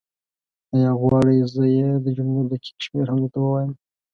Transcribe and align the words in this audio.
ایا 0.73 0.91
غواړې 1.01 1.37
زه 1.53 1.63
یې 1.77 1.89
د 2.03 2.07
جملو 2.17 2.41
دقیق 2.51 2.75
شمېر 2.85 3.07
هم 3.11 3.19
درته 3.23 3.37
ووایم؟ 3.41 3.71